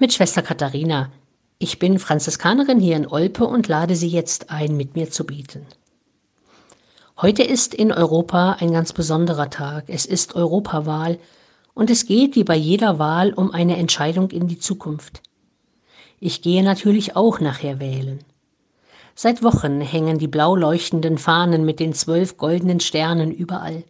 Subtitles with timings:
[0.00, 1.10] mit Schwester Katharina.
[1.58, 5.66] Ich bin Franziskanerin hier in Olpe und lade Sie jetzt ein, mit mir zu beten.
[7.20, 9.84] Heute ist in Europa ein ganz besonderer Tag.
[9.88, 11.18] Es ist Europawahl
[11.74, 15.20] und es geht wie bei jeder Wahl um eine Entscheidung in die Zukunft.
[16.20, 18.20] Ich gehe natürlich auch nachher wählen.
[19.16, 23.82] Seit Wochen hängen die blau leuchtenden Fahnen mit den zwölf goldenen Sternen überall.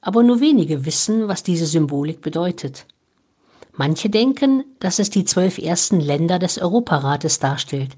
[0.00, 2.86] Aber nur wenige wissen, was diese Symbolik bedeutet.
[3.76, 7.96] Manche denken, dass es die zwölf ersten Länder des Europarates darstellt.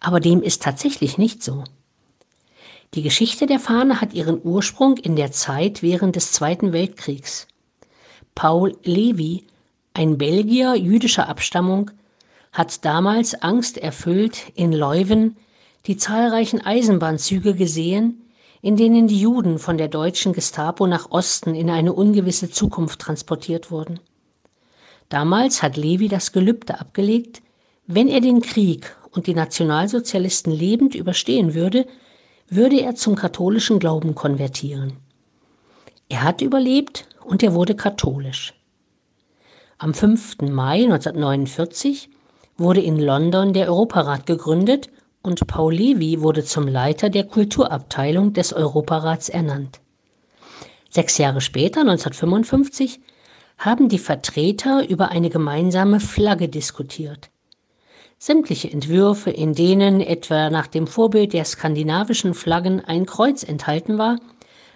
[0.00, 1.64] Aber dem ist tatsächlich nicht so.
[2.94, 7.48] Die Geschichte der Fahne hat ihren Ursprung in der Zeit während des Zweiten Weltkriegs.
[8.34, 9.44] Paul Levy,
[9.94, 11.90] ein Belgier jüdischer Abstammung,
[12.52, 15.36] hat damals angsterfüllt in Leuven
[15.86, 18.22] die zahlreichen Eisenbahnzüge gesehen,
[18.60, 23.70] in denen die Juden von der deutschen Gestapo nach Osten in eine ungewisse Zukunft transportiert
[23.70, 24.00] wurden.
[25.08, 27.42] Damals hat Levi das Gelübde abgelegt,
[27.86, 31.86] wenn er den Krieg und die Nationalsozialisten lebend überstehen würde,
[32.48, 34.98] würde er zum katholischen Glauben konvertieren.
[36.08, 38.54] Er hat überlebt und er wurde katholisch.
[39.78, 40.38] Am 5.
[40.42, 42.10] Mai 1949
[42.56, 44.90] wurde in London der Europarat gegründet
[45.22, 49.80] und Paul Levi wurde zum Leiter der Kulturabteilung des Europarats ernannt.
[50.90, 53.00] Sechs Jahre später, 1955,
[53.58, 57.30] haben die Vertreter über eine gemeinsame Flagge diskutiert.
[58.18, 64.18] Sämtliche Entwürfe, in denen etwa nach dem Vorbild der skandinavischen Flaggen ein Kreuz enthalten war,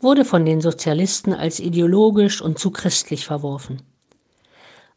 [0.00, 3.82] wurde von den Sozialisten als ideologisch und zu christlich verworfen.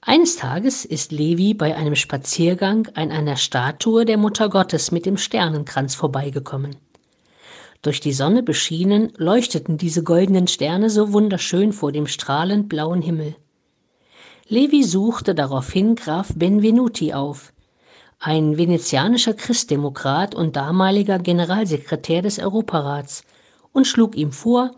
[0.01, 5.17] Eines Tages ist Levi bei einem Spaziergang an einer Statue der Mutter Gottes mit dem
[5.17, 6.75] Sternenkranz vorbeigekommen.
[7.81, 13.35] Durch die Sonne beschienen leuchteten diese goldenen Sterne so wunderschön vor dem strahlend blauen Himmel.
[14.49, 17.51] Levi suchte daraufhin Graf Benvenuti auf,
[18.19, 23.23] ein venezianischer Christdemokrat und damaliger Generalsekretär des Europarats,
[23.73, 24.71] und schlug ihm vor,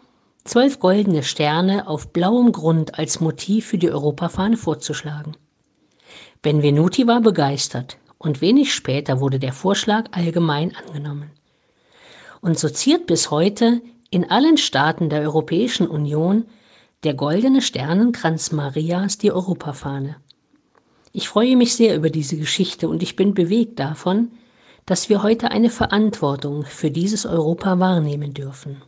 [0.44, 5.38] zwölf goldene Sterne auf blauem Grund als Motiv für die Europafahne vorzuschlagen.
[6.42, 11.30] Benvenuti war begeistert und wenig später wurde der Vorschlag allgemein angenommen.
[12.42, 16.46] Und so ziert bis heute in allen Staaten der Europäischen Union
[17.04, 20.18] der goldene Sternenkranz Marias die Europafahne.
[21.14, 24.32] Ich freue mich sehr über diese Geschichte und ich bin bewegt davon,
[24.86, 28.82] dass wir heute eine Verantwortung für dieses Europa wahrnehmen dürfen.